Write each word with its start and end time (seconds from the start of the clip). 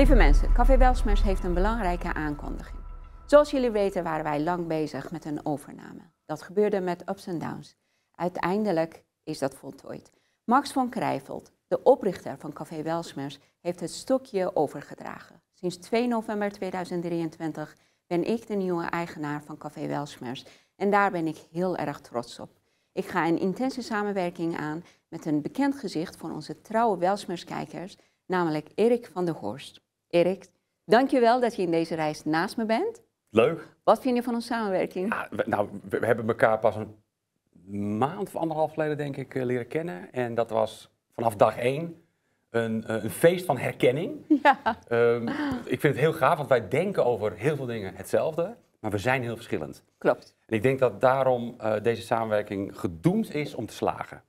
Lieve 0.00 0.14
mensen, 0.14 0.52
Café 0.52 0.76
Welsmers 0.76 1.22
heeft 1.22 1.44
een 1.44 1.54
belangrijke 1.54 2.14
aankondiging. 2.14 2.78
Zoals 3.26 3.50
jullie 3.50 3.70
weten 3.70 4.02
waren 4.02 4.24
wij 4.24 4.40
lang 4.40 4.66
bezig 4.66 5.10
met 5.10 5.24
een 5.24 5.46
overname. 5.46 6.00
Dat 6.24 6.42
gebeurde 6.42 6.80
met 6.80 7.08
ups 7.08 7.26
en 7.26 7.38
downs. 7.38 7.76
Uiteindelijk 8.14 9.04
is 9.22 9.38
dat 9.38 9.54
voltooid. 9.54 10.10
Max 10.44 10.72
van 10.72 10.88
Krijveld, 10.88 11.52
de 11.66 11.82
oprichter 11.82 12.38
van 12.38 12.52
Café 12.52 12.82
Welsmers, 12.82 13.38
heeft 13.60 13.80
het 13.80 13.90
stokje 13.90 14.56
overgedragen. 14.56 15.42
Sinds 15.52 15.76
2 15.76 16.06
november 16.06 16.52
2023 16.52 17.76
ben 18.06 18.24
ik 18.24 18.46
de 18.46 18.54
nieuwe 18.54 18.84
eigenaar 18.84 19.42
van 19.42 19.58
Café 19.58 19.86
Welsmers 19.86 20.44
en 20.76 20.90
daar 20.90 21.10
ben 21.10 21.26
ik 21.26 21.46
heel 21.50 21.76
erg 21.76 22.00
trots 22.00 22.38
op. 22.38 22.50
Ik 22.92 23.06
ga 23.06 23.26
een 23.26 23.38
intense 23.38 23.82
samenwerking 23.82 24.56
aan 24.56 24.84
met 25.08 25.26
een 25.26 25.42
bekend 25.42 25.78
gezicht 25.78 26.16
van 26.16 26.32
onze 26.32 26.60
trouwe 26.60 26.98
Welsmerskijkers, 26.98 27.98
namelijk 28.26 28.68
Erik 28.74 29.10
van 29.12 29.24
der 29.24 29.34
Horst. 29.34 29.88
Erik, 30.10 30.46
dankjewel 30.84 31.40
dat 31.40 31.56
je 31.56 31.62
in 31.62 31.70
deze 31.70 31.94
reis 31.94 32.24
naast 32.24 32.56
me 32.56 32.64
bent. 32.64 33.02
Leuk. 33.30 33.68
Wat 33.84 34.00
vind 34.00 34.16
je 34.16 34.22
van 34.22 34.34
onze 34.34 34.46
samenwerking? 34.46 35.14
Ja, 35.14 35.28
we, 35.30 35.44
nou, 35.46 35.68
we, 35.88 35.98
we 35.98 36.06
hebben 36.06 36.28
elkaar 36.28 36.58
pas 36.58 36.76
een 36.76 37.98
maand 37.98 38.28
of 38.28 38.36
anderhalf 38.36 38.72
geleden, 38.72 38.96
denk 38.96 39.16
ik, 39.16 39.34
eh, 39.34 39.44
leren 39.44 39.66
kennen. 39.66 40.12
En 40.12 40.34
dat 40.34 40.50
was 40.50 40.90
vanaf 41.14 41.36
dag 41.36 41.56
één 41.56 42.02
een, 42.50 42.84
eh, 42.84 43.02
een 43.02 43.10
feest 43.10 43.44
van 43.44 43.58
herkenning. 43.58 44.12
Ja. 44.42 44.78
Ehm, 44.88 45.28
ik 45.64 45.80
vind 45.80 45.82
het 45.82 45.96
heel 45.96 46.12
gaaf, 46.12 46.36
want 46.36 46.48
wij 46.48 46.68
denken 46.68 47.04
over 47.04 47.32
heel 47.32 47.56
veel 47.56 47.66
dingen 47.66 47.94
hetzelfde, 47.94 48.56
maar 48.80 48.90
we 48.90 48.98
zijn 48.98 49.22
heel 49.22 49.36
verschillend. 49.36 49.82
Klopt. 49.98 50.36
En 50.46 50.56
ik 50.56 50.62
denk 50.62 50.78
dat 50.78 51.00
daarom 51.00 51.54
eh, 51.58 51.82
deze 51.82 52.02
samenwerking 52.02 52.78
gedoemd 52.78 53.34
is 53.34 53.54
om 53.54 53.66
te 53.66 53.74
slagen. 53.74 54.22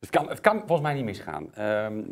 Het 0.00 0.10
kan, 0.10 0.28
het 0.28 0.40
kan 0.40 0.58
volgens 0.58 0.80
mij 0.80 0.94
niet 0.94 1.04
misgaan. 1.04 1.54
Ehm, 1.54 2.02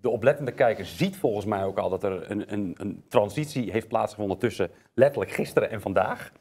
de, 0.00 0.08
de 0.08 0.08
oplettende 0.08 0.52
kijker 0.52 0.86
ziet 0.86 1.16
volgens 1.16 1.44
mij 1.46 1.64
ook 1.64 1.78
al 1.78 1.88
dat 1.90 2.04
er 2.04 2.30
een, 2.30 2.52
een, 2.52 2.74
een 2.78 3.04
transitie 3.08 3.70
heeft 3.70 3.88
plaatsgevonden 3.88 4.38
tussen 4.38 4.70
letterlijk 4.94 5.30
gisteren 5.32 5.70
en 5.70 5.80
vandaag. 5.80 6.32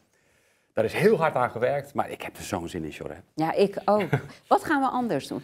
Daar 0.73 0.85
is 0.85 0.93
heel 0.93 1.17
hard 1.17 1.35
aan 1.35 1.51
gewerkt, 1.51 1.93
maar 1.93 2.09
ik 2.09 2.21
heb 2.21 2.35
er 2.37 2.43
zo'n 2.43 2.67
zin 2.69 2.83
in, 2.83 2.89
Jorre. 2.89 3.15
Ja, 3.35 3.53
ik 3.53 3.81
ook. 3.85 4.09
Wat 4.47 4.63
gaan 4.63 4.81
we 4.81 4.87
anders 4.87 5.27
doen? 5.27 5.41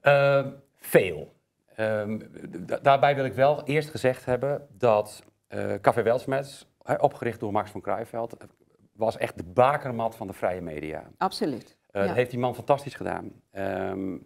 Ehm, 0.00 0.50
veel. 0.76 1.34
Ehm, 1.74 2.18
da- 2.66 2.78
daarbij 2.78 3.14
wil 3.14 3.24
ik 3.24 3.32
wel 3.32 3.64
eerst 3.64 3.90
gezegd 3.90 4.24
hebben 4.24 4.66
dat 4.70 5.22
eh 5.48 5.74
Café 5.80 6.02
Welsmets, 6.02 6.66
opgericht 6.98 7.40
door 7.40 7.52
Max 7.52 7.70
van 7.70 7.80
Kruijveld, 7.80 8.36
was 8.92 9.16
echt 9.16 9.36
de 9.36 9.44
bakermat 9.44 10.16
van 10.16 10.26
de 10.26 10.32
vrije 10.32 10.60
media. 10.60 11.10
Absoluut. 11.18 11.76
Eh, 11.90 12.00
Ja. 12.02 12.06
Dat 12.06 12.16
heeft 12.16 12.30
die 12.30 12.38
man 12.38 12.54
fantastisch 12.54 12.94
gedaan. 12.94 13.32
Ehm, 13.50 14.16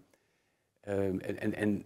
en, 0.81 1.21
en, 1.41 1.55
en 1.55 1.85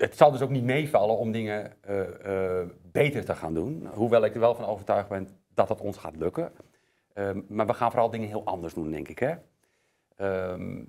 het 0.00 0.16
zal 0.16 0.30
dus 0.30 0.40
ook 0.40 0.50
niet 0.50 0.64
meevallen 0.64 1.16
om 1.16 1.32
dingen 1.32 1.72
eh, 1.80 2.60
eh, 2.60 2.68
beter 2.82 3.24
te 3.24 3.34
gaan 3.34 3.54
doen. 3.54 3.86
Hoewel 3.94 4.24
ik 4.24 4.34
er 4.34 4.40
wel 4.40 4.54
van 4.54 4.64
overtuigd 4.64 5.08
ben 5.08 5.28
dat 5.54 5.68
het 5.68 5.80
ons 5.80 5.96
gaat 5.96 6.16
lukken. 6.16 6.52
Ehm, 7.12 7.40
maar 7.48 7.66
we 7.66 7.74
gaan 7.74 7.90
vooral 7.90 8.10
dingen 8.10 8.28
heel 8.28 8.44
anders 8.44 8.74
doen, 8.74 8.90
denk 8.90 9.08
ik. 9.08 9.18
Hè? 9.18 9.34
Ehm, 10.16 10.84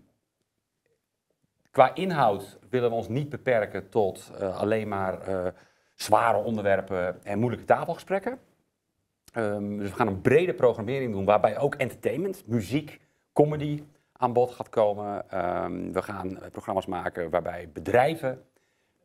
qua 1.72 1.95
inhoud 1.95 2.59
willen 2.70 2.90
we 2.90 2.95
ons 2.95 3.08
niet 3.08 3.30
beperken 3.30 3.90
tot 3.90 4.31
eh, 4.40 4.58
alleen 4.58 4.88
maar 4.88 5.20
zware 5.96 6.38
onderwerpen 6.38 7.23
en 7.23 7.40
moeilijke 7.40 7.66
tafelgesprekken. 7.66 8.40
Ehm, 9.34 9.78
dus 9.78 9.90
we 9.90 9.96
gaan 9.96 10.08
een 10.08 10.22
brede 10.22 10.53
programmering 10.53 11.12
doen 11.12 11.25
waarbij 11.25 11.58
ook 11.58 11.75
entertainment, 11.75 12.48
muziek, 12.48 13.00
comedy 13.34 13.84
aan 14.12 14.34
bod 14.34 14.52
gaat 14.52 14.70
komen. 14.70 15.25
We 15.94 16.02
gaan 16.02 16.40
programma's 16.52 16.86
maken 16.86 17.30
waarbij 17.30 17.70
bedrijven 17.73 18.46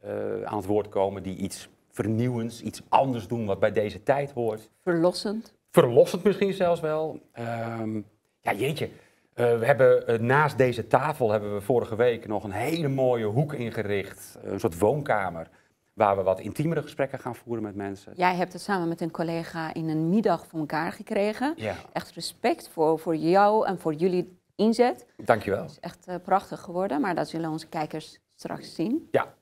eh, 0.01 0.43
aan 0.43 0.57
het 0.57 0.67
woord 0.67 0.89
komen 0.89 1.23
die 1.23 1.37
iets 1.37 1.69
vernieuwends, 1.91 2.63
iets 2.63 2.83
anders 2.89 3.29
doen 3.29 3.47
wat 3.47 3.59
bij 3.61 3.73
deze 3.73 4.03
tijd 4.03 4.31
hoort. 4.33 4.71
Verlossend. 4.83 5.55
Verlossend 5.71 6.23
misschien 6.25 6.53
zelfs 6.53 6.81
wel. 6.81 7.21
Ehm, 7.33 8.01
ja, 8.41 8.53
jeetje. 8.53 8.89
Eh, 9.35 9.59
we 9.59 9.67
hebben 9.67 10.07
eh, 10.07 10.19
naast 10.19 10.59
deze 10.59 10.87
tafel 10.87 11.31
hebben 11.31 11.55
we 11.55 11.61
vorige 11.61 11.97
week 11.97 12.27
nog 12.27 12.45
een 12.45 12.51
hele 12.51 12.89
mooie 12.89 13.25
hoek 13.25 13.53
ingericht. 13.53 14.39
Een 14.43 14.61
soort 14.61 14.79
woonkamer. 14.79 15.49
Waar 15.93 16.17
we 16.17 16.23
wat 16.23 16.41
intiemere 16.41 16.83
gesprekken 16.83 17.19
gaan 17.19 17.35
voeren 17.37 17.63
met 17.63 17.75
mensen. 17.75 18.13
Jij 18.17 18.35
hebt 18.35 18.53
het 18.53 18.63
samen 18.63 18.89
met 18.89 19.01
een 19.01 19.11
collega 19.11 19.75
in 19.75 19.89
een 19.89 20.09
middag 20.09 20.47
voor 20.47 20.59
elkaar 20.61 20.93
gekregen. 20.93 21.53
Ja, 21.57 21.75
Echt 21.93 22.11
respect 22.11 22.69
voor, 22.69 22.99
voor 22.99 23.17
jou 23.17 23.67
en 23.67 23.79
voor 23.79 23.95
jullie 23.95 24.39
inzet. 24.55 25.07
dankjewel. 25.17 25.63
Het 25.63 25.71
is 25.71 25.81
echt 25.81 26.23
prachtig 26.23 26.61
geworden, 26.61 27.01
maar 27.01 27.15
dat 27.15 27.29
zullen 27.29 27.51
onze 27.51 27.67
kijkers 27.67 28.19
straks 28.35 28.75
zien. 28.75 29.09
Ja. 29.11 29.35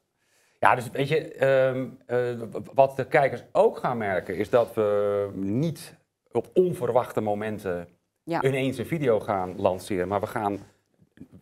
Ja, 0.65 0.75
dus 0.75 0.91
weet 0.91 1.09
je, 1.09 1.35
ehm, 1.35 1.87
eh, 2.07 2.61
wat 2.75 2.97
de 2.97 3.07
kijkers 3.07 3.45
ook 3.53 3.79
gaan 3.79 3.97
merken 3.97 4.37
is 4.37 4.51
dat 4.51 4.75
we 4.75 5.31
niet 5.35 5.97
op 6.33 6.51
onverwachte 6.55 7.21
momenten 7.21 7.89
Ja. 8.23 8.43
ineens 8.43 8.79
een 8.79 8.87
video 8.87 9.21
gaan 9.21 9.57
lanceren. 9.57 10.09
Maar 10.09 10.21
we 10.21 10.27
gaan, 10.27 10.59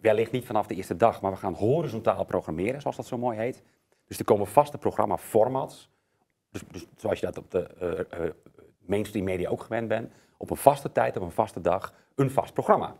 wellicht 0.00 0.33
niet 0.33 0.47
vanaf 0.47 0.66
de 0.66 0.75
eerste 0.75 0.97
dag, 0.97 1.21
maar 1.21 1.31
we 1.31 1.37
gaan 1.37 1.55
horizontaal 1.55 2.25
programmeren, 2.25 2.81
zoals 2.81 2.97
dat 2.97 3.06
zo 3.06 3.19
mooi 3.19 3.38
heet. 3.38 3.62
Dus 4.06 4.19
er 4.19 4.25
komen 4.25 4.47
vaste 4.47 4.78
programma-formats. 4.78 5.91
Dus, 6.50 6.62
dus 6.71 6.87
zoals 6.97 7.21
je 7.21 7.27
dat 7.27 7.39
op 7.39 7.50
de 7.50 7.66
eh, 8.09 8.21
mainstream 8.78 9.25
media 9.25 9.49
ook 9.49 9.62
gewend 9.62 9.89
bent. 9.89 10.12
Op 10.37 10.50
een 10.50 10.56
vaste 10.56 10.93
tijd, 10.93 11.16
op 11.16 11.22
een 11.22 11.31
vaste 11.31 11.60
dag, 11.60 11.94
een 12.15 12.31
vast 12.31 12.53
programma. 12.53 12.97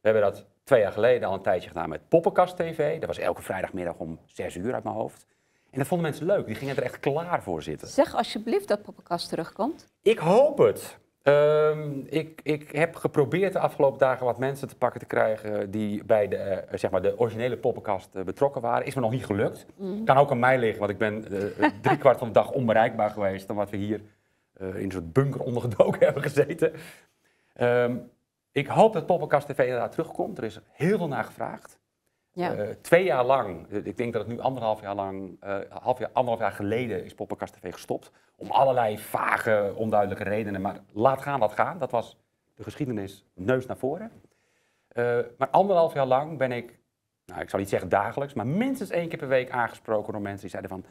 We 0.00 0.08
hebben 0.08 0.22
dat 0.22 0.46
twee 0.64 0.80
jaar 0.80 0.92
geleden 0.92 1.28
al 1.28 1.34
een 1.34 1.42
tijdje 1.42 1.68
gedaan 1.68 1.88
met 1.88 2.08
Poppenkast 2.08 2.56
TV. 2.56 2.98
Dat 2.98 3.06
was 3.08 3.18
elke 3.18 3.42
vrijdagmiddag 3.42 3.96
om 3.96 4.18
6 4.24 4.56
uur 4.56 4.74
uit 4.74 4.84
mijn 4.84 4.96
hoofd. 4.96 5.26
En 5.72 5.78
dat 5.78 5.86
vonden 5.86 6.06
mensen 6.06 6.26
leuk. 6.26 6.46
Die 6.46 6.54
gingen 6.54 6.76
er 6.76 6.82
echt 6.82 7.00
klaar 7.00 7.42
voor 7.42 7.62
zitten. 7.62 7.88
Zeg 7.88 8.14
alsjeblieft 8.14 8.68
dat 8.68 8.82
Poppenkast 8.82 9.28
terugkomt. 9.28 9.88
Ik 10.02 10.18
hoop 10.18 10.58
het. 10.58 10.98
Ehm, 11.22 12.00
ik, 12.06 12.40
ik 12.42 12.72
heb 12.72 12.94
geprobeerd 12.94 13.52
de 13.52 13.58
afgelopen 13.58 13.98
dagen 13.98 14.26
wat 14.26 14.38
mensen 14.38 14.68
te 14.68 14.76
pakken 14.76 15.00
te 15.00 15.06
krijgen 15.06 15.70
die 15.70 16.04
bij 16.04 16.28
de, 16.28 16.36
eh, 16.36 16.78
zeg 16.78 16.90
maar 16.90 17.02
de 17.02 17.18
originele 17.18 17.56
poppenkast 17.56 18.14
eh, 18.14 18.22
betrokken 18.22 18.60
waren. 18.60 18.86
Is 18.86 18.94
me 18.94 19.00
nog 19.00 19.10
niet 19.10 19.26
gelukt. 19.26 19.66
Kan 20.04 20.16
ook 20.16 20.30
aan 20.30 20.38
mij 20.38 20.58
liggen, 20.58 20.78
want 20.78 20.90
ik 20.90 20.98
ben 20.98 21.24
eh, 21.58 21.68
drie 21.82 21.98
kwart 21.98 22.18
van 22.18 22.26
de 22.26 22.34
dag 22.34 22.50
onbereikbaar 22.50 23.10
geweest. 23.10 23.46
Dan 23.46 23.56
wat 23.56 23.70
we 23.70 23.76
hier 23.76 24.00
in 24.58 24.74
een 24.74 24.90
soort 24.90 25.12
bunker 25.12 25.40
ondergedoken 25.40 26.04
hebben 26.06 26.22
gezeten. 26.22 26.72
Ehm, 27.54 27.96
ik 28.52 28.66
hoop 28.66 28.92
dat 28.92 29.06
Poppenkast 29.06 29.46
TV 29.46 29.58
inderdaad 29.58 29.92
terugkomt. 29.92 30.38
Er 30.38 30.44
is 30.44 30.60
heel 30.70 30.98
veel 30.98 31.08
naar 31.08 31.24
gevraagd. 31.24 31.78
Ja. 32.34 32.54
Eh, 32.54 32.68
twee 32.80 33.04
jaar 33.04 33.24
lang, 33.24 33.66
eh, 33.68 33.84
ik 33.84 33.96
denk 33.96 34.12
dat 34.12 34.22
het 34.22 34.30
nu 34.30 34.40
anderhalf 34.40 34.80
jaar 34.80 34.94
lang, 34.94 35.36
eh, 35.40 35.58
half 35.68 35.98
jaar, 35.98 36.10
anderhalf 36.12 36.40
jaar 36.40 36.52
geleden 36.52 37.04
is 37.04 37.14
Poppenkast 37.14 37.52
TV 37.52 37.72
gestopt. 37.72 38.10
Om 38.36 38.50
allerlei 38.50 38.98
vage, 38.98 39.72
onduidelijke 39.76 40.24
redenen. 40.24 40.60
Maar 40.60 40.80
laat 40.92 41.22
gaan 41.22 41.40
wat 41.40 41.52
gaan. 41.52 41.78
Dat 41.78 41.90
was 41.90 42.18
de 42.54 42.62
geschiedenis 42.62 43.24
neus 43.34 43.66
naar 43.66 43.76
voren. 43.76 44.10
Maar 45.38 45.48
anderhalf 45.50 45.94
jaar 45.94 46.06
lang 46.06 46.38
ben 46.38 46.52
ik, 46.52 46.78
nou 47.26 47.40
ik 47.40 47.50
zal 47.50 47.58
niet 47.58 47.68
zeggen 47.68 47.88
dagelijks, 47.88 48.34
maar 48.34 48.46
minstens 48.46 48.90
één 48.90 49.08
keer 49.08 49.18
per 49.18 49.28
week 49.28 49.50
aangesproken 49.50 50.12
door 50.12 50.22
mensen 50.22 50.40
die 50.40 50.50
zeiden 50.50 50.70
van, 50.70 50.84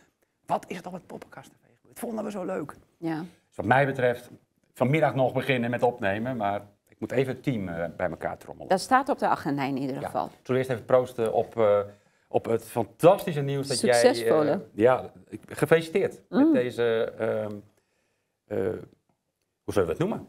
wat 0.46 0.66
is 0.68 0.75
het 0.75 0.85
al 0.85 0.91
met 0.91 1.07
Poppenkast 1.07 1.50
TV? 1.50 1.90
Het 1.90 2.00
vonden 2.00 2.24
we 2.24 2.31
zo 2.31 2.46
leuk. 2.46 2.75
ja. 2.97 3.19
Dus 3.47 3.56
wat 3.56 3.66
mij 3.66 3.85
betreft, 3.85 4.30
vanmiddag 4.74 5.16
nog 5.16 5.34
beginnen 5.34 5.69
met 5.69 5.84
opnemen, 5.84 6.38
maar 6.38 6.62
moet 7.01 7.12
even 7.12 7.34
het 7.34 7.44
team 7.44 7.67
eh, 7.67 7.85
bij 7.97 8.09
elkaar 8.09 8.38
trommelen. 8.38 8.69
Dat 8.69 8.79
staat 8.79 9.09
op 9.09 9.19
de 9.19 9.28
agenda 9.28 9.63
in 9.63 9.78
ieder 9.78 9.95
Ja. 10.00 10.06
geval. 10.06 10.25
Ik 10.25 10.31
zal 10.44 10.56
eerst 10.56 10.69
even 10.69 10.85
proosten 10.85 11.34
op, 11.34 11.57
eh, 11.57 11.79
op 12.28 12.45
het 12.45 12.63
fantastische 12.66 13.41
nieuws 13.41 13.67
dat 13.67 13.79
jij... 13.79 13.94
Succesvolle. 13.94 14.51
eh, 14.51 14.57
ja, 14.73 15.12
gefeliciteerd 15.47 16.22
Mm. 16.29 16.44
met 16.44 16.53
deze... 16.53 17.13
ehm, 17.17 17.51
eh, 18.47 18.57
hoe 19.63 19.73
zullen 19.73 19.88
we 19.88 19.94
het 19.94 20.00
noemen? 20.00 20.28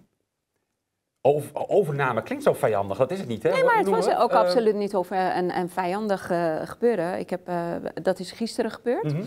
Over- 1.21 1.69
overname 1.69 2.23
klinkt 2.23 2.45
zo 2.45 2.53
vijandig, 2.53 2.99
dat 2.99 3.11
is 3.11 3.19
het 3.19 3.29
niet, 3.29 3.43
hè? 3.43 3.51
Nee, 3.51 3.65
maar 3.65 3.77
het 3.79 3.89
was 3.89 4.15
ook 4.17 4.33
absoluut 4.33 4.75
niet 4.75 4.95
over 4.95 5.17
een, 5.37 5.57
een 5.57 5.69
vijandig 5.69 6.27
gebeuren. 6.69 7.19
Ik 7.19 7.31
heb, 7.31 7.51
dat 8.03 8.19
is 8.19 8.33
gisteren 8.33 8.71
gebeurd. 8.71 9.03
mhm. 9.13 9.23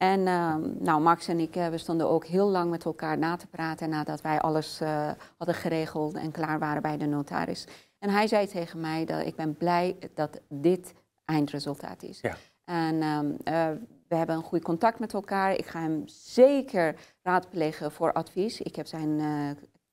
En 0.00 0.26
ehm, 0.26 0.70
nou, 0.78 1.00
Max 1.00 1.28
en 1.28 1.40
ik, 1.40 1.56
eh, 1.56 1.68
we 1.68 1.78
stonden 1.78 2.08
ook 2.08 2.24
heel 2.24 2.48
lang 2.48 2.70
met 2.70 2.84
elkaar 2.84 3.18
na 3.18 3.36
te 3.36 3.46
praten 3.46 3.88
nadat 3.88 4.20
wij 4.20 4.40
alles 4.40 4.80
eh, 4.80 5.10
hadden 5.36 5.56
geregeld 5.56 6.14
en 6.14 6.30
klaar 6.30 6.58
waren 6.58 6.82
bij 6.82 6.96
de 6.96 7.06
notaris. 7.06 7.66
En 7.98 8.10
hij 8.10 8.26
zei 8.26 8.46
tegen 8.46 8.80
mij 8.80 9.04
dat 9.04 9.26
ik 9.26 9.36
ben 9.36 9.56
blij 9.56 9.96
dat 10.14 10.40
dit 10.48 10.92
eindresultaat 11.24 12.02
is. 12.02 12.20
Ja. 12.20 12.36
En 12.64 13.02
ehm, 13.02 13.32
eh, 13.44 13.70
we 14.08 14.16
hebben 14.16 14.36
een 14.36 14.42
goed 14.42 14.62
contact 14.62 14.98
met 14.98 15.12
elkaar. 15.12 15.52
Ik 15.52 15.66
ga 15.66 15.80
hem 15.80 16.02
zeker 16.06 16.96
raadplegen 17.22 17.92
voor 17.92 18.12
advies. 18.12 18.60
Ik 18.60 18.76
heb 18.76 18.86
zijn 18.86 19.20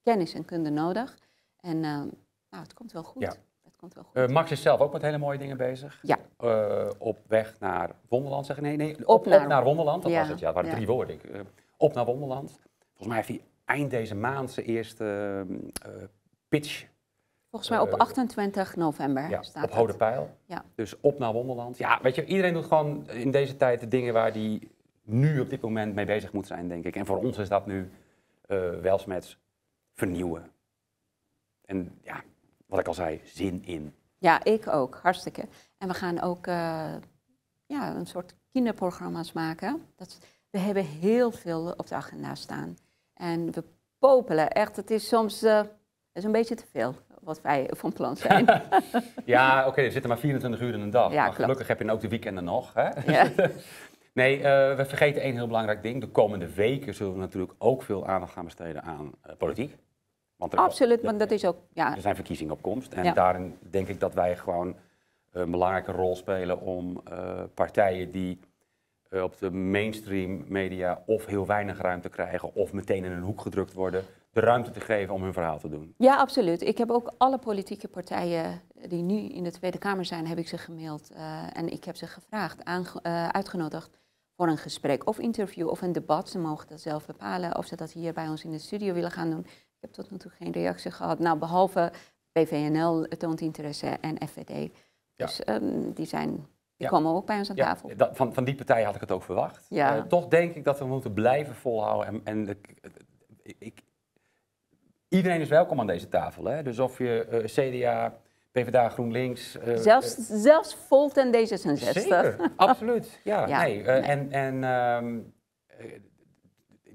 kennis 0.04 0.34
en 0.34 0.46
kunde 0.46 0.70
nodig. 0.70 1.18
En 1.60 1.84
ehm, 1.84 2.08
nou, 2.50 2.64
het 2.64 2.74
komt 2.74 2.92
wel 2.92 3.04
goed. 3.04 3.22
Ja. 3.22 3.34
Het 3.78 3.86
komt 3.94 3.94
wel 3.94 4.04
goed. 4.04 4.30
Eh, 4.30 4.36
Max 4.36 4.52
is 4.52 4.62
zelf 4.62 4.80
ook 4.80 4.94
met 4.94 5.02
hele 5.02 5.18
mooie 5.18 5.38
dingen 5.38 5.58
bezig. 5.58 6.00
Ja. 6.02 6.18
Eh, 6.38 6.90
op 6.98 7.20
weg 7.28 7.60
naar 7.60 7.92
Wonderland, 8.10 8.46
zeg 8.46 8.56
ik. 8.58 8.62
Nee, 8.64 8.76
nee, 8.76 8.96
op, 9.00 9.08
op 9.08 9.26
naar- 9.26 9.48
naar, 9.48 9.64
Wonderland, 9.64 10.04
dat 10.04 10.12
Ja, 10.12 10.20
was 10.20 10.28
het. 10.30 10.40
Ja, 10.40 10.46
het 10.46 10.56
waren 10.56 10.70
ja. 10.70 10.76
drie 10.76 10.88
woorden. 10.88 11.20
Eh, 11.34 11.40
op 11.78 11.94
naar 11.94 12.06
Wonderland. 12.06 12.60
Volgens 12.88 13.08
mij 13.08 13.16
heeft 13.16 13.28
hij 13.28 13.42
eind 13.66 13.92
deze 13.92 14.16
maand 14.16 14.52
zijn 14.52 14.66
eerste 14.66 15.46
eh, 15.86 15.92
pitch 16.48 16.86
Volgens 17.50 17.70
mij 17.70 17.80
op 17.80 17.90
eh, 17.92 17.98
28 17.98 18.76
november 18.76 19.30
Ja, 19.30 19.42
staat 19.42 19.78
op 19.78 19.88
dat. 19.88 19.98
Pijl. 19.98 20.38
Ja. 20.46 20.64
Dus 20.76 21.00
op 21.00 21.20
naar 21.20 21.34
Wonderland. 21.34 21.78
Ja, 21.78 22.00
weet 22.02 22.16
je, 22.16 22.26
iedereen 22.26 22.54
doet 22.54 22.66
gewoon 22.66 23.10
in 23.10 23.32
deze 23.32 23.58
tijd 23.58 23.80
de 23.80 23.88
dingen 23.88 24.14
waar 24.14 24.34
die 24.34 24.72
nu 25.04 25.40
op 25.40 25.50
dit 25.50 25.62
moment 25.62 25.96
mee 25.96 26.06
bezig 26.06 26.32
moet 26.32 26.48
zijn, 26.48 26.68
denk 26.68 26.86
ik. 26.86 26.96
En 26.96 27.06
voor 27.06 27.18
ons 27.18 27.38
is 27.38 27.50
dat 27.50 27.66
nu 27.66 27.92
uh, 28.48 28.70
Welsmets 28.70 29.38
vernieuwen. 29.94 30.52
En 31.66 31.98
ja, 32.04 32.24
wat 32.68 32.80
ik 32.80 32.88
al 32.88 32.94
zei, 32.94 33.22
zin 33.24 33.66
in. 33.66 33.96
Ja, 34.18 34.44
ik 34.44 34.68
ook. 34.68 35.00
Hartstikke. 35.02 35.48
En 35.78 35.88
we 35.88 35.94
gaan 35.94 36.22
ook 36.22 36.48
uh, 36.48 36.94
ja, 37.66 37.96
een 37.96 38.08
soort 38.08 38.36
kinderprogramma's 38.52 39.34
maken. 39.34 39.86
Dat, 39.96 40.18
we 40.50 40.60
hebben 40.60 40.86
heel 40.86 41.32
veel 41.32 41.74
op 41.78 41.88
de 41.88 41.96
agenda 41.96 42.36
staan. 42.36 42.78
En 43.14 43.52
we 43.52 43.64
popelen 44.00 44.50
echt. 44.50 44.76
Het 44.76 44.92
is 44.92 45.08
soms 45.08 45.44
uh, 45.44 45.62
is 46.14 46.24
een 46.24 46.32
beetje 46.32 46.56
te 46.56 46.66
veel 46.72 46.96
wat 47.22 47.42
wij 47.42 47.70
van 47.72 47.94
plan 47.94 48.18
zijn. 48.18 48.46
ja, 49.26 49.68
oké, 49.68 49.82
er 49.82 49.92
zitten 49.92 50.10
maar 50.10 50.20
24 50.20 50.62
uur 50.62 50.74
in 50.74 50.82
een 50.82 50.90
dag. 50.90 51.12
Ja, 51.12 51.24
maar 51.24 51.34
gelukkig 51.34 51.68
heb 51.68 51.82
je 51.82 51.92
ook 51.92 52.02
de 52.02 52.08
weekenden 52.08 52.44
nog. 52.44 52.74
Hè? 52.74 53.12
Ja. 53.12 53.30
nee, 54.14 54.38
uh, 54.38 54.44
we 54.76 54.86
vergeten 54.88 55.22
één 55.22 55.36
heel 55.36 55.48
belangrijk 55.48 55.82
ding. 55.82 56.02
De 56.02 56.08
komende 56.08 56.54
weken 56.54 56.94
zullen 56.94 57.14
we 57.14 57.20
natuurlijk 57.20 57.54
ook 57.58 57.84
veel 57.84 58.08
aandacht 58.08 58.34
gaan 58.34 58.46
besteden 58.46 58.84
aan 58.84 59.12
uh, 59.28 59.34
politiek. 59.38 59.76
Want 60.38 60.54
er, 60.54 60.60
Absoluut, 60.60 61.02
want 61.02 61.20
dat 61.20 61.32
is 61.32 61.46
ook... 61.46 61.58
Ja. 61.74 61.96
Er 61.96 62.02
zijn 62.02 62.16
verkiezingen 62.16 62.54
op 62.54 62.62
komst. 62.62 62.94
En 62.94 63.14
daarin 63.14 63.58
denk 63.70 63.88
ik 63.88 64.00
dat 64.00 64.14
wij 64.14 64.38
gewoon 64.38 64.76
een 65.32 65.52
belangrijke 65.52 65.92
rol 65.92 66.16
spelen 66.16 66.62
om 66.62 67.02
uh, 67.12 67.44
partijen 67.54 68.12
die 68.12 68.40
op 69.12 69.38
de 69.38 69.52
mainstream 69.52 70.44
media 70.48 71.04
of 71.06 71.26
heel 71.26 71.46
weinig 71.46 71.82
ruimte 71.82 72.10
krijgen 72.10 72.56
of 72.56 72.74
meteen 72.74 73.04
in 73.04 73.12
een 73.12 73.22
hoek 73.22 73.42
gedrukt 73.42 73.74
worden, 73.74 74.04
de 74.32 74.40
ruimte 74.40 74.72
te 74.72 74.80
geven 74.80 75.14
om 75.14 75.24
hun 75.24 75.34
verhaal 75.34 75.60
te 75.60 75.70
doen. 75.70 75.94
Ja, 75.98 76.18
absoluut. 76.18 76.62
Ik 76.62 76.78
heb 76.78 76.90
ook 76.90 77.14
alle 77.18 77.38
politieke 77.38 77.88
partijen 77.88 78.62
die 78.88 79.02
nu 79.02 79.18
in 79.18 79.44
de 79.44 79.52
Tweede 79.52 79.78
Kamer 79.78 80.06
zijn, 80.06 80.28
heb 80.28 80.38
ik 80.38 80.48
ze 80.48 80.58
gemaild. 80.58 81.12
Uh, 81.12 81.58
en 81.58 81.70
ik 81.72 81.84
heb 81.84 81.96
ze 81.96 82.08
gevraagd, 82.08 82.64
uitgenodigd 83.32 83.98
voor 84.36 84.48
een 84.48 84.58
gesprek 84.58 85.08
of 85.08 85.20
interview 85.20 85.70
of 85.70 85.82
een 85.82 85.92
debat. 85.92 86.30
Ze 86.30 86.40
mogen 86.40 86.68
dat 86.68 86.82
zelf 86.82 87.06
bepalen 87.06 87.58
of 87.58 87.66
ze 87.66 87.76
dat 87.76 87.92
hier 87.92 88.14
bij 88.14 88.28
ons 88.28 88.44
in 88.44 88.52
de 88.52 88.60
studio 88.60 88.94
willen 88.94 89.12
gaan 89.12 89.30
doen. 89.30 89.46
Ik 89.80 89.84
heb 89.84 89.92
tot 89.92 90.12
nu 90.12 90.18
toe 90.18 90.32
geen 90.32 90.52
reactie 90.52 90.92
gehad. 90.92 91.20
Nou, 91.20 91.38
behalve 91.38 91.92
PVNL 92.32 93.08
toont 93.08 93.42
interesse 93.42 93.88
en 93.88 94.28
FVD. 94.28 94.72
Dus 95.16 95.42
um, 95.48 95.94
die 95.94 96.06
zijn 96.06 96.48
die 96.78 96.88
komen 96.88 97.14
ook 97.14 97.26
bij 97.26 97.38
ons 97.38 97.50
aan 97.50 97.56
ja, 97.56 97.66
tafel. 97.66 97.92
Dat, 97.96 98.10
van, 98.16 98.34
van 98.34 98.44
die 98.44 98.56
partij 98.56 98.84
had 98.84 98.96
ik 98.96 99.02
het 99.02 99.12
ook 99.12 99.24
verwacht. 99.24 99.66
Ja. 99.70 99.98
Uh, 99.98 100.02
toch 100.02 100.28
denk 100.28 100.56
ik 100.56 100.64
dat 100.64 100.80
we 100.80 100.86
moeten 100.86 101.14
blijven 101.14 101.56
volhouden. 101.56 102.08
En, 102.08 102.22
en 102.24 102.46
de, 102.46 102.58
ik, 103.60 103.82
iedereen 105.08 105.42
is 105.42 105.50
welkom 105.50 105.80
aan 105.80 105.88
deze 105.88 106.08
tafel. 106.08 106.46
Hè? 106.46 106.64
Dus 106.64 106.80
of 106.80 106.98
je 106.98 107.28
uh, 107.32 107.46
CDA, 107.46 108.18
PvdA, 108.52 108.90
GroenLinks... 108.90 109.56
Uh, 109.56 109.76
zelfs, 109.76 110.16
zelfs 110.16 110.76
Volt 110.76 111.18
en 111.18 111.36
D66. 111.36 111.74
Zeker, 111.74 112.52
absoluut. 112.56 113.20
Ja, 113.24 113.46
nee. 113.62 113.84
nee. 113.84 114.02
En, 114.02 114.32
en 114.32 115.34
ik 115.78 116.02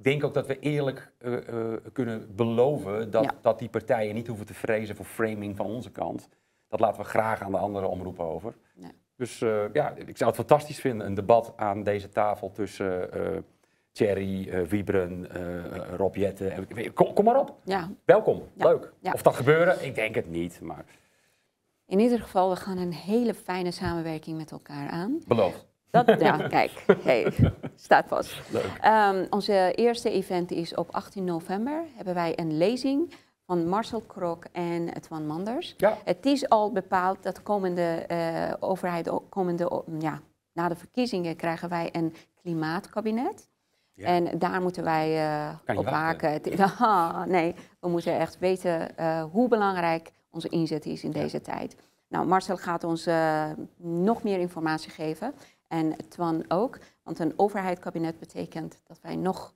denk 0.04 0.24
ook 0.24 0.34
dat 0.34 0.46
we 0.46 0.58
eerlijk 0.58 1.12
kunnen 1.92 2.34
beloven 2.36 3.10
dat, 3.10 3.24
ja. 3.24 3.34
dat 3.40 3.58
die 3.58 3.68
partijen 3.68 4.14
niet 4.14 4.26
hoeven 4.26 4.46
te 4.46 4.54
vrezen 4.54 4.96
voor 4.96 5.04
framing 5.04 5.56
van 5.56 5.66
onze 5.66 5.90
kant. 5.90 6.28
Dat 6.68 6.80
laten 6.80 7.02
we 7.02 7.08
graag 7.08 7.42
aan 7.42 7.52
de 7.52 7.58
andere 7.58 7.86
omroepen 7.86 8.24
over. 8.24 8.54
Nee. 8.74 8.92
Dus 9.16 9.38
ja, 9.72 9.94
ik 9.94 10.16
zou 10.16 10.30
het 10.30 10.38
fantastisch 10.38 10.80
vinden, 10.80 11.06
een 11.06 11.14
debat 11.14 11.52
aan 11.56 11.82
deze 11.82 12.08
tafel 12.08 12.50
tussen 12.50 13.08
Thierry, 13.92 14.48
uh, 14.48 14.60
Wiebren, 14.60 15.28
uh, 15.36 15.94
Rob 15.96 16.14
Jetten. 16.14 16.68
Kom, 16.94 17.12
kom, 17.12 17.24
maar 17.24 17.38
op. 17.40 17.56
Ja. 17.64 17.90
Welkom. 18.04 18.42
Leuk. 18.54 18.92
Of 19.12 19.22
dat 19.22 19.34
gebeuren? 19.34 19.84
Ik 19.84 19.94
denk 19.94 20.14
het 20.14 20.30
niet. 20.30 20.60
Maar... 20.60 20.84
In 21.86 21.98
ieder 21.98 22.20
geval, 22.20 22.50
we 22.50 22.56
gaan 22.56 22.78
een 22.78 22.92
hele 22.92 23.34
fijne 23.34 23.70
samenwerking 23.70 24.36
met 24.36 24.50
elkaar 24.50 24.88
aan. 24.90 25.18
Beloofd. 25.26 25.66
Dat, 25.92 26.20
ja, 26.20 26.36
kijk, 26.36 26.84
hey, 27.02 27.32
staat 27.74 28.08
vast. 28.08 28.40
Um, 28.84 29.26
onze 29.30 29.72
eerste 29.74 30.10
event 30.10 30.50
is 30.50 30.74
op 30.74 30.90
18 30.90 31.24
november. 31.24 31.84
Hebben 31.94 32.14
wij 32.14 32.38
een 32.38 32.56
lezing 32.56 33.14
van 33.46 33.68
Marcel 33.68 34.00
Krok 34.00 34.44
en 34.52 35.00
Twan 35.00 35.26
Manders. 35.26 35.74
Ja. 35.76 35.98
Het 36.04 36.26
is 36.26 36.48
al 36.48 36.72
bepaald 36.72 37.22
dat 37.22 37.36
de 37.36 37.42
komende 37.42 38.06
uh, 38.10 38.52
overheid, 38.60 39.10
komende, 39.28 39.82
ja, 39.98 40.20
na 40.52 40.68
de 40.68 40.76
verkiezingen 40.76 41.36
krijgen 41.36 41.68
wij 41.68 41.88
een 41.92 42.14
klimaatkabinet. 42.40 43.48
En 43.96 44.38
daar 44.38 44.62
moeten 44.62 44.84
wij 44.84 45.26
uh, 45.68 45.78
op 45.78 45.84
waken. 45.84 46.40
nee, 47.36 47.54
we 47.80 47.88
moeten 47.88 48.18
echt 48.18 48.38
weten 48.38 48.88
uh, 49.00 49.24
hoe 49.24 49.48
belangrijk 49.48 50.10
onze 50.30 50.48
inzet 50.48 50.86
is 50.86 51.04
in 51.04 51.10
deze 51.10 51.40
tijd. 51.40 51.76
Nou, 52.08 52.26
Marcel 52.26 52.56
gaat 52.56 52.84
ons 52.84 53.08
nog 53.76 54.22
meer 54.22 54.38
informatie 54.38 54.90
geven. 54.90 55.34
En 55.72 55.96
Twan 56.08 56.44
ook. 56.48 56.78
Want 57.02 57.18
een 57.18 57.32
overheidskabinet 57.36 58.18
betekent 58.18 58.80
dat 58.86 59.00
wij 59.00 59.16
nog 59.16 59.54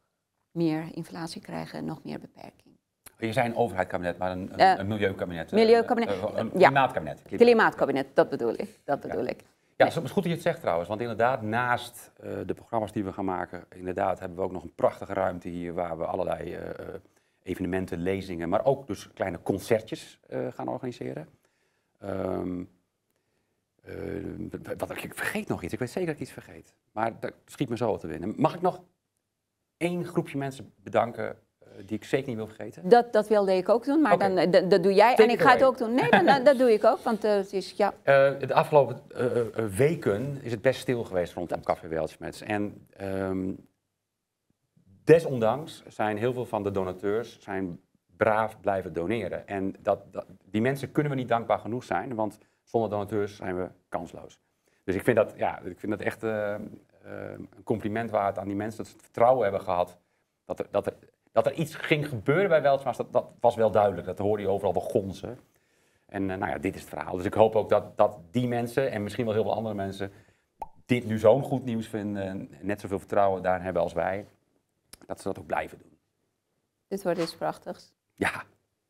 meer 0.50 0.84
inflatie 0.92 1.40
krijgen, 1.40 1.84
nog 1.84 2.04
meer 2.04 2.18
beperking. 2.20 2.78
Je 3.18 3.32
zei 3.32 3.48
een 3.48 3.56
overheidskabinet, 3.56 4.18
maar 4.18 4.30
een, 4.30 4.52
een, 4.52 4.80
een 4.80 4.86
milieukabinet. 4.86 5.52
Milieukabinet. 5.52 6.22
een 6.34 6.50
klimaatkabinet. 6.50 7.22
Klimaatkabinet, 7.22 8.06
dat 8.14 8.28
bedoel 8.28 8.52
ik. 8.52 8.78
Dat 8.84 9.00
bedoel 9.00 9.24
ik. 9.24 9.42
Ja, 9.76 9.84
het 9.84 9.96
is 9.96 10.10
goed 10.10 10.14
dat 10.14 10.24
je 10.24 10.30
het 10.30 10.42
zegt 10.42 10.60
trouwens, 10.60 10.88
want 10.88 11.00
inderdaad, 11.00 11.42
naast 11.42 12.12
uh, 12.24 12.30
de 12.46 12.54
programma's 12.54 12.92
die 12.92 13.04
we 13.04 13.12
gaan 13.12 13.24
maken, 13.24 13.64
inderdaad 13.74 14.18
hebben 14.18 14.38
we 14.38 14.44
ook 14.44 14.52
nog 14.52 14.62
een 14.62 14.74
prachtige 14.74 15.12
ruimte 15.12 15.48
hier 15.48 15.74
waar 15.74 15.98
we 15.98 16.04
allerlei 16.04 16.56
uh, 16.56 16.60
evenementen, 17.42 17.98
lezingen, 17.98 18.48
maar 18.48 18.64
ook 18.64 18.86
dus 18.86 19.12
kleine 19.12 19.42
concertjes 19.42 20.20
uh, 20.28 20.46
gaan 20.52 20.68
organiseren. 20.68 21.28
Um, 22.04 22.75
wat, 24.76 24.90
ik 24.90 25.14
vergeet 25.14 25.48
nog 25.48 25.62
iets, 25.62 25.72
ik 25.72 25.78
weet 25.78 25.90
zeker 25.90 26.06
dat 26.06 26.16
ik 26.16 26.22
iets 26.22 26.32
vergeet, 26.32 26.74
maar 26.92 27.20
dat 27.20 27.32
schiet 27.44 27.68
me 27.68 27.76
zo 27.76 27.96
te 27.96 28.06
winnen. 28.06 28.34
Mag 28.36 28.54
ik 28.54 28.60
nog 28.60 28.82
één 29.76 30.04
groepje 30.04 30.38
mensen 30.38 30.72
bedanken 30.82 31.28
eh, 31.58 31.68
die 31.86 31.96
ik 31.96 32.04
zeker 32.04 32.28
niet 32.28 32.36
wil 32.36 32.46
vergeten? 32.46 32.88
Dat, 32.88 33.12
dat 33.12 33.28
wilde 33.28 33.56
ik 33.56 33.68
ook 33.68 33.84
doen, 33.84 34.00
maar 34.00 34.18
dan, 34.18 34.50
dat, 34.50 34.70
dat, 34.70 34.82
doe 34.82 34.94
jij. 34.94 35.14
en 35.14 35.30
ik 35.30 35.40
ga 35.40 35.52
het 35.52 35.64
ook 35.64 35.78
doen. 35.78 35.94
Nee, 35.94 36.10
dan, 36.24 36.44
dat 36.44 36.58
doe 36.58 36.72
ik 36.72 36.84
ook, 36.84 36.98
want 36.98 37.24
uh, 37.24 37.30
het 37.34 37.52
is, 37.52 37.70
ja. 37.70 37.94
Uh, 37.98 38.48
de 38.48 38.54
afgelopen 38.54 39.00
weken 39.76 40.38
is 40.42 40.50
het 40.50 40.62
best 40.62 40.80
stil 40.80 41.04
geweest 41.04 41.32
rondom 41.32 41.62
Café 41.62 41.88
Weltschmets. 41.88 42.40
En 42.40 42.86
um, 43.00 43.68
desondanks 45.04 45.82
zijn 45.86 46.16
heel 46.16 46.32
veel 46.32 46.46
van 46.46 46.62
de 46.62 46.70
donateurs 46.70 47.40
zijn 47.40 47.80
braaf 48.16 48.60
blijven 48.60 48.92
doneren. 48.92 49.48
En 49.48 49.74
dat, 49.80 50.12
dat, 50.12 50.26
die 50.44 50.60
mensen 50.60 50.92
kunnen 50.92 51.12
we 51.12 51.18
niet 51.18 51.28
dankbaar 51.28 51.58
genoeg 51.58 51.84
zijn, 51.84 52.14
want 52.14 52.38
zonder 52.66 52.90
donateurs 52.90 53.36
zijn 53.36 53.56
we 53.56 53.68
kansloos. 53.88 54.40
Dus 54.84 54.94
ik 54.94 55.02
vind 55.02 55.16
dat, 55.16 55.34
ja, 55.36 55.60
ik 55.60 55.78
vind 55.78 55.92
dat 55.92 56.00
echt 56.00 56.22
een 56.22 57.48
compliment 57.64 58.10
waard 58.10 58.38
aan 58.38 58.46
die 58.46 58.56
mensen 58.56 58.78
dat 58.78 58.86
ze 58.86 58.92
het 58.92 59.02
vertrouwen 59.02 59.42
hebben 59.42 59.60
gehad 59.60 59.98
dat 60.44 60.58
er, 60.58 60.66
dat 60.70 60.86
er 60.86 60.94
dat 61.36 61.46
er 61.46 61.52
iets 61.52 61.74
ging 61.74 62.08
gebeuren 62.08 62.48
bij 62.48 62.62
Weltsmaas, 62.62 62.96
dat, 62.96 63.12
dat 63.12 63.26
was 63.40 63.54
wel 63.54 63.70
duidelijk. 63.70 64.06
Dat 64.06 64.18
hoorde 64.18 64.42
je 64.42 64.48
overal 64.48 64.72
de 64.72 64.80
gonzen. 64.80 65.38
En 66.06 66.22
uh, 66.22 66.36
nou 66.36 66.50
ja, 66.50 66.58
dit 66.58 66.74
is 66.74 66.80
het 66.80 66.88
verhaal. 66.88 67.16
Dus 67.16 67.24
ik 67.24 67.34
hoop 67.34 67.56
ook 67.56 67.68
dat, 67.68 67.96
dat 67.96 68.18
die 68.30 68.48
mensen, 68.48 68.90
en 68.90 69.02
misschien 69.02 69.24
wel 69.24 69.34
heel 69.34 69.42
veel 69.42 69.54
andere 69.54 69.74
mensen, 69.74 70.12
dit 70.86 71.04
nu 71.04 71.18
zo'n 71.18 71.42
goed 71.42 71.64
nieuws 71.64 71.88
vinden 71.88 72.22
en 72.22 72.50
net 72.60 72.80
zoveel 72.80 72.98
vertrouwen 72.98 73.42
daarin 73.42 73.64
hebben 73.64 73.82
als 73.82 73.92
wij, 73.92 74.26
dat 75.06 75.20
ze 75.20 75.28
dat 75.28 75.38
ook 75.38 75.46
blijven 75.46 75.78
doen. 75.78 75.98
Dit 76.88 77.02
wordt 77.02 77.20
iets 77.20 77.36
prachtigs. 77.36 77.92
Ja, 78.14 78.42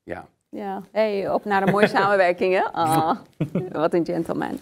ja. 0.03 0.29
Ja, 0.57 0.83
hey, 0.93 1.31
op 1.31 1.45
naar 1.45 1.63
een 1.63 1.73
mooie 1.73 1.89
samenwerking, 1.99 2.55
hè? 2.55 2.65
Oh, 2.83 3.13
wat 3.73 3.95
een 3.95 4.05
gentleman. 4.05 4.59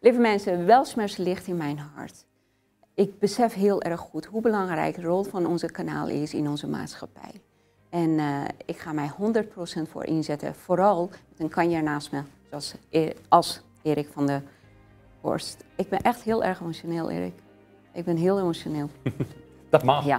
Lieve 0.00 0.18
mensen, 0.18 0.66
Welsmers 0.66 1.16
ligt 1.16 1.46
in 1.46 1.56
mijn 1.56 1.78
hart 1.94 2.24
ik 2.94 3.18
besef 3.18 3.54
heel 3.54 3.82
erg 3.82 4.00
goed 4.00 4.24
hoe 4.24 4.40
belangrijk 4.40 4.94
de 4.94 5.02
rol 5.02 5.22
van 5.22 5.46
onze 5.46 5.70
kanaal 5.70 6.08
is 6.08 6.34
in 6.34 6.48
onze 6.48 6.68
maatschappij. 6.68 7.40
En 7.90 8.08
uh, 8.10 8.44
ik 8.64 8.78
ga 8.78 8.92
mij 8.92 9.10
100% 9.10 9.90
voor 9.90 10.04
inzetten, 10.04 10.54
vooral 10.54 11.10
met 11.28 11.40
een 11.40 11.48
kanjer 11.48 11.82
naast 11.82 12.12
me, 12.12 12.22
zoals 12.48 12.74
e 12.90 13.12
als 13.28 13.60
Erik 13.82 14.08
van 14.12 14.26
der 14.26 14.42
Horst. 15.20 15.64
Ik 15.76 15.88
ben 15.88 16.00
echt 16.00 16.22
heel 16.22 16.44
erg 16.44 16.60
emotioneel, 16.60 17.10
Erik. 17.10 17.34
Ik 17.92 18.04
ben 18.04 18.16
heel 18.16 18.38
emotioneel. 18.38 18.90
Dat 19.70 19.84
mag. 19.84 20.04
Ja. 20.04 20.18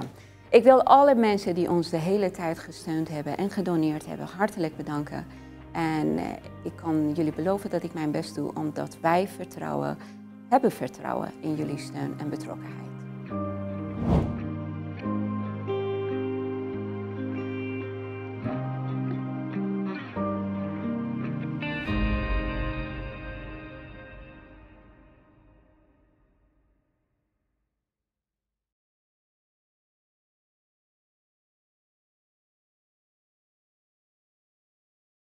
Ik 0.53 0.63
wil 0.63 0.83
alle 0.83 1.15
mensen 1.15 1.55
die 1.55 1.69
ons 1.69 1.89
de 1.89 1.97
hele 1.97 2.31
tijd 2.31 2.59
gesteund 2.59 3.09
hebben 3.09 3.37
en 3.37 3.49
gedoneerd 3.49 4.05
hebben, 4.05 4.25
hartelijk 4.25 4.77
bedanken. 4.77 5.25
En 5.71 6.07
uh, 6.07 6.23
ik 6.63 6.75
kan 6.75 7.11
jullie 7.13 7.33
beloven 7.33 7.69
dat 7.69 7.83
ik 7.83 7.93
mijn 7.93 8.11
best 8.11 8.35
doe, 8.35 8.51
omdat 8.55 8.97
wij 9.01 9.27
vertrouwen 9.27 9.97
hebben 10.49 10.71
vertrouwen 10.71 11.31
in 11.39 11.55
jullie 11.55 11.77
steun 11.77 12.15
en 12.19 12.29
betrokkenheid. 12.29 12.92